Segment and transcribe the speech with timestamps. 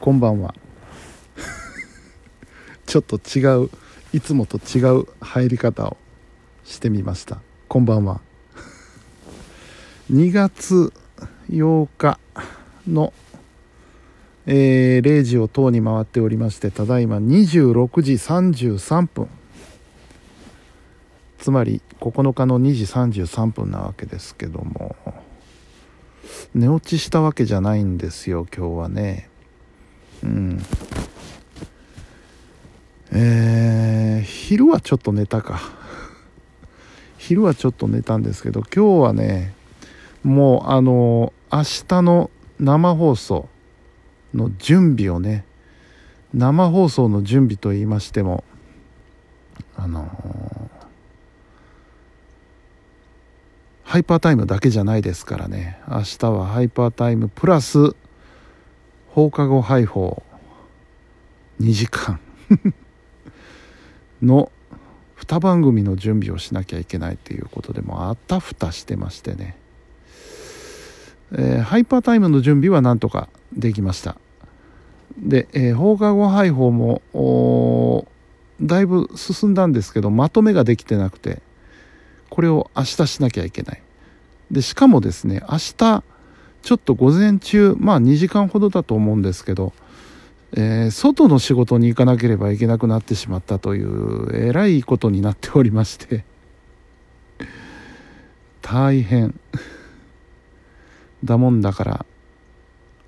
[0.00, 0.54] こんばんは。
[2.86, 3.70] ちょっと違う
[4.12, 5.96] いつもと違う入り方を
[6.64, 7.40] してみました。
[7.66, 8.20] こんばんは。
[10.12, 10.92] 2月
[11.50, 12.20] 8日
[12.86, 13.12] の、
[14.46, 19.28] えー、0時を等に回っておりましてただいま26時33分
[21.38, 24.96] つまり9日の2時33分なわけですけども
[26.54, 29.27] 寝落ちしたわけじゃないんですよ今日はね。
[30.22, 30.62] うん。
[33.12, 35.60] えー、昼はちょっと寝たか。
[37.18, 39.54] 昼はちょっと寝たんですけど今日はね
[40.22, 43.48] もうあの明日の生放送
[44.34, 45.44] の準備をね
[46.32, 48.44] 生放送の準備と言いましても
[49.76, 50.08] あの
[53.82, 55.80] ハイパータイムだけじゃないですからね。
[55.88, 57.96] 明日はハイパータイムプラス
[59.12, 60.22] 放課後配報
[61.60, 62.20] 2時間。
[64.22, 64.50] の
[65.16, 69.56] 2番組の準備をしなきゃいけないということでもあたふたしてましてね、
[71.32, 74.16] えー、ハイパータイムの準備はなんとかできました。
[75.18, 78.06] で、えー、放課後配報も
[78.60, 81.42] だいぶ進んだんですけどまとめができてなくて
[82.30, 83.82] これを明日しなきゃいけない。
[84.50, 86.02] で、しかもですね、明日、
[86.68, 89.72] ちょっと午前中、まあ2時間ほどだと思うんですけど、
[90.52, 96.26] えー、外の仕事に行かなければいけなくなってしまったという、えらいことになっておりまして、
[98.60, 99.34] 大変。
[101.24, 102.06] だもんだから、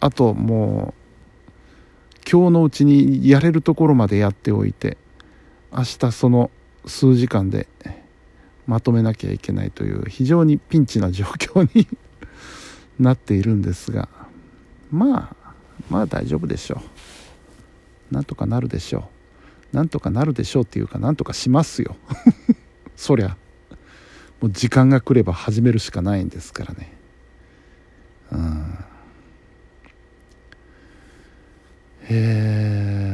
[0.00, 0.94] あとも
[2.16, 4.96] う、今日のうちにやれるところまでやっておいて、
[5.70, 6.50] 明日その
[6.86, 7.68] 数時間で、
[8.66, 11.86] まとめなきゃいけないという非常にピンチな状況に
[13.02, 14.08] なっているんですが
[14.90, 15.54] まあ
[15.88, 16.82] まあ大丈夫でしょ
[18.10, 18.14] う。
[18.14, 19.08] なんとかなるでしょ
[19.72, 19.76] う。
[19.76, 21.96] なんとかなるでしょうっていうかなんとかしますよ。
[22.96, 23.36] そりゃ。
[24.40, 26.92] もう時間が来れば始めるしかないんですからね。
[28.32, 28.78] うん。
[32.04, 33.10] へえ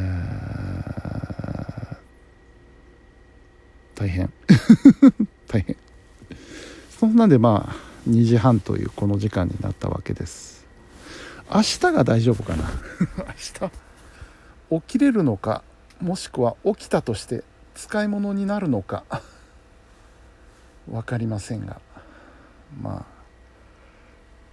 [3.94, 4.32] 大変。
[5.48, 5.76] 大変。
[6.90, 10.64] そんなんでまあ2時半というこの時間になったわけです。
[11.52, 12.64] 明日が大丈夫かな？
[14.70, 15.62] 明日起きれるのか？
[16.00, 17.42] もしくは起きたとして
[17.74, 19.04] 使い物になるのか？
[20.88, 21.80] 分かりませんが。
[22.80, 23.16] まあ。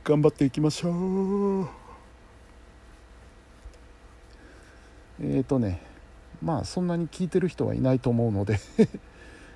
[0.03, 1.67] 頑張っていきましょう。
[5.21, 5.81] えっ、ー、とね。
[6.41, 8.59] まあそんなに聞いてる人はいないと思うので。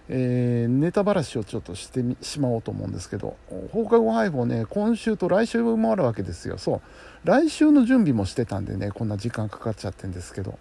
[0.10, 3.36] えー、ネタばらしをちょっとしてしまおうと思うんですけど
[3.74, 6.58] 放課後配報ね今週と来週もあるわけですよ。
[6.58, 6.82] そう。
[7.26, 10.58] 来週の準備もしてたんでねこんな時間かかっちゃってんですけど。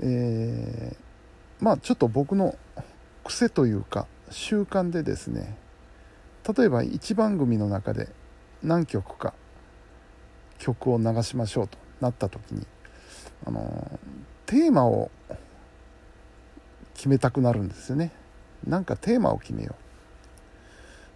[0.00, 2.56] えー、まあちょっと僕の
[3.24, 5.56] 癖というか習慣でですね
[6.56, 8.08] 例えば1番組の中で
[8.62, 9.32] 何曲か
[10.58, 12.66] 曲を流しましょうとなった時に
[13.46, 13.98] あの
[14.46, 15.10] テーマを
[16.96, 18.10] 決めたくなるんですよね。
[18.66, 19.74] なんかテーマを決めよ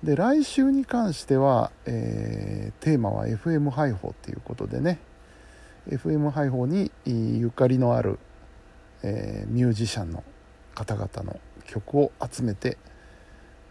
[0.03, 0.07] う。
[0.07, 4.99] で来週に関しては、えー、テーマは FM 配報っていうことでね。
[5.89, 8.19] FM 配報にゆかりのある、
[9.03, 10.23] えー、ミュージシャンの
[10.75, 12.77] 方々の曲を集めて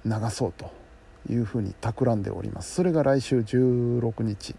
[0.06, 0.72] 流そうと
[1.30, 2.76] いうふうに企んでおります。
[2.76, 4.56] それが来週16日。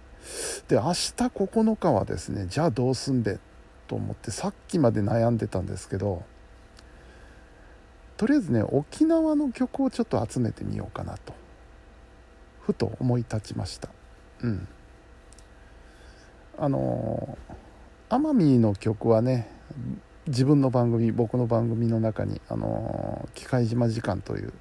[0.68, 3.38] で明日9日はですねじゃあどうすんべ
[3.88, 6.22] と思ってさっきまで悩んでたんですけど
[8.20, 11.32] とりあえずね沖縄の曲をちょっと集めてみようかなと
[12.60, 13.88] ふと思い立ちました。
[14.42, 14.68] うん。
[16.58, 17.38] あの
[18.10, 19.48] 奄美の曲はね
[20.26, 24.52] 自分の番組僕の番組の中に「あの機械島時間」という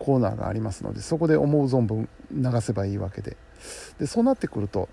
[0.00, 3.36] コーナーがありますのでそこで思う存分流せばいいわけで。
[4.00, 4.88] でそうなってくると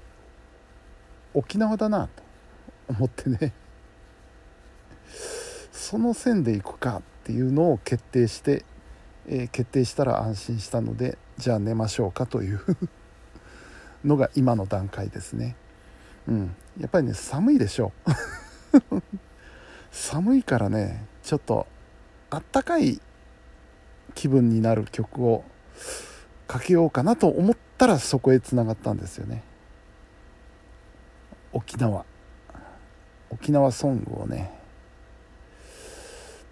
[1.34, 2.22] 沖縄だなと
[2.88, 3.52] 思ってね。
[5.72, 7.02] その線でいくか。
[7.29, 8.66] っていうのを決定して、
[9.28, 12.59] えー、決定したら安心したのでじゃあ寝ましょうかという
[14.03, 15.55] のが今の段階ですね。
[16.28, 16.55] うん。
[16.79, 19.02] やっぱりね寒いでしょう。
[19.93, 21.67] 寒いからねちょっと
[22.31, 22.99] あったかい
[24.16, 25.43] 気分になる曲を
[26.47, 29.43] かけようかなと思ったらそこへつながったんですよね。
[31.53, 32.05] 沖縄。
[33.29, 34.59] 沖縄ソングをね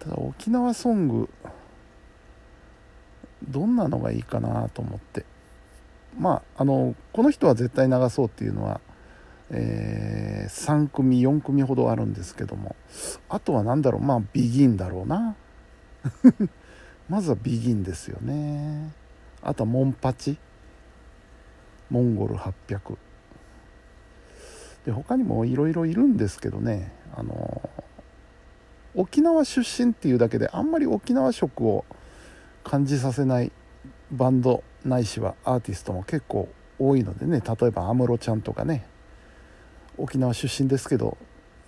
[0.00, 1.28] ただ沖縄ソング
[3.48, 5.24] どんなのがいいかなと思って。
[6.18, 8.80] まああのこの人は絶対流そうっていうのは
[9.50, 12.76] えー、3組4組ほどあるんですけども。
[13.28, 15.36] あとは何だろうまあビギンだろうな。
[17.08, 18.92] まずはビギンですよね。
[19.42, 20.38] あとはモンパチ。
[21.90, 22.98] モンゴル800
[24.84, 26.92] で他にもいろいろいるんですけどね。
[27.16, 27.70] あの
[28.94, 31.84] 沖縄出身っていうだけであんまり沖縄色を
[32.64, 33.52] 感じさせない
[34.10, 36.48] バンドないしはアーティストも結構
[36.78, 38.86] 多いのでね例えば安室ちゃんとかね
[39.96, 41.16] 沖縄出身ですけど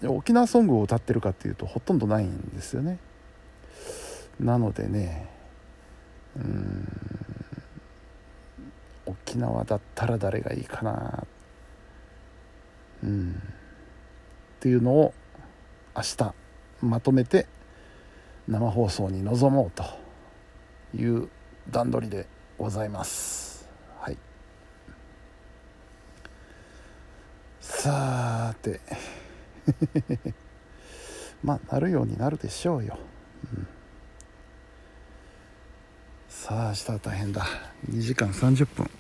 [0.07, 2.99] 沖縄ソングを歌ってるかっていうとほとんどないんですよね。
[4.39, 5.29] なのでね
[6.37, 6.89] うん
[9.05, 11.25] 沖縄だったら誰がいいかな
[13.03, 13.43] うん
[14.57, 15.15] っていうのを
[15.97, 16.35] 明日
[16.83, 17.47] まとめて
[18.49, 19.85] 生放送に臨もうと
[20.97, 21.29] いう
[21.71, 22.27] 段取りで
[22.59, 23.69] ございます。
[24.01, 24.17] はい。
[27.61, 28.81] さて。
[31.43, 32.99] まあなるようになるでしょうよ、
[33.57, 33.67] うん、
[36.29, 37.47] さあ明日は大変だ。
[37.91, 38.91] 2時間30分。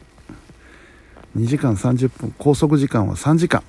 [1.36, 2.32] 2時間30分。
[2.32, 3.62] 拘束時間は3時間。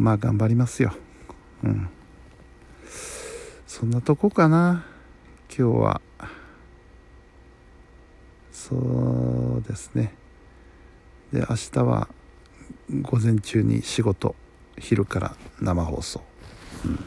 [0.00, 0.92] まあ頑張りますよ。
[1.62, 1.88] うん。
[3.66, 4.84] そんなとこかな。
[5.48, 6.00] 今日は。
[8.52, 10.14] そうですね。
[11.32, 12.08] で明日は
[13.02, 14.34] 午前中に仕事
[14.78, 16.22] 昼から生放送、
[16.84, 16.98] うん、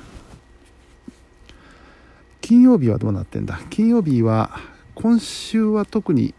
[2.42, 3.60] 金曜日はどうなってんだ？
[3.70, 4.60] 金曜日は
[4.96, 6.34] 今週は特に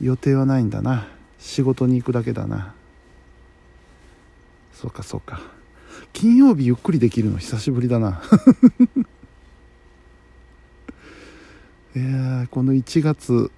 [0.00, 1.06] 予定はないんだな。
[1.38, 2.74] 仕事に行くだけだな。
[4.74, 5.40] そうかそうか。
[6.12, 8.20] 金曜日ゆっくりできるの久しぶりだな。
[11.96, 13.52] いやこの1月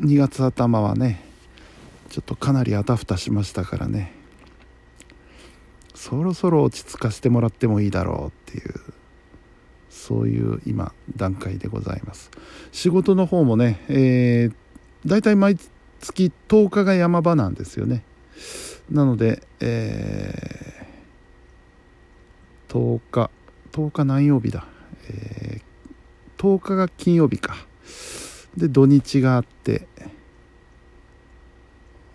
[0.00, 1.22] 2月頭はね
[2.08, 4.14] ちょっとかなりあたふたしましたからね。
[5.94, 8.74] そろそろ落ち着かせてもらってもいいだろうっていう
[9.90, 12.30] そういう今段階でございます。
[12.72, 14.54] 仕事の方もね、えー、
[15.04, 15.58] 大体毎
[16.00, 18.02] 月10日が山場なんですよね。
[18.90, 23.30] なので、えー、10日
[23.72, 24.66] 10日何曜日だ、
[25.08, 27.54] えー、10日が金曜日か。
[28.56, 29.86] で土日があって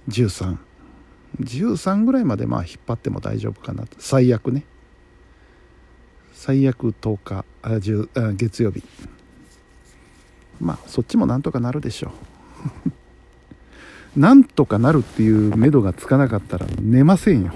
[0.09, 3.85] 1313ぐらいまでまあ引っ張っても大丈夫かな。
[3.97, 4.65] 最悪ね。
[6.33, 8.83] 最悪10日あ10あ月曜日。
[10.59, 12.11] まあそっちもなんとかなるでしょう。
[14.15, 17.53] なんとかなるっていう目処がつかなかったら寝ませんよ。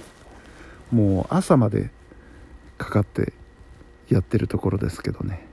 [0.92, 1.90] もう朝まで
[2.76, 3.32] かかって
[4.08, 5.46] やってるところですけどね。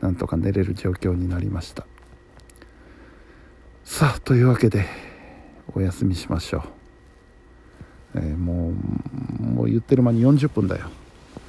[0.00, 1.86] なんとか寝れる状況になりました。
[3.84, 4.86] さあというわけで
[5.74, 6.62] お休みしましょう、
[8.16, 8.72] えー、も
[9.40, 10.86] うもう言ってる間に40分だよ。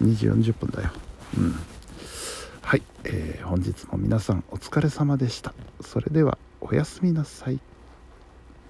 [0.03, 0.91] 2時40分だよ。
[1.37, 1.55] うん。
[2.61, 5.53] はい、えー、本日も皆さんお疲れ様でした。
[5.81, 6.37] それでは。
[6.61, 7.59] おやすみなさい。